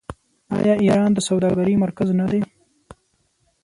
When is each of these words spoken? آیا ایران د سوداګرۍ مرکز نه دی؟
آیا 0.57 0.73
ایران 0.83 1.09
د 1.13 1.19
سوداګرۍ 1.29 1.75
مرکز 1.83 2.09
نه 2.19 2.25
دی؟ 2.31 2.41